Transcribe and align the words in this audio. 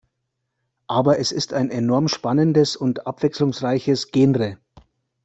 Aber 0.87 1.19
es 1.19 1.31
ist 1.31 1.53
ein 1.53 1.69
enorm 1.69 2.07
spannendes 2.07 2.75
und 2.75 3.05
abwechslungsreiches 3.05 4.09
Genre. 4.09 4.57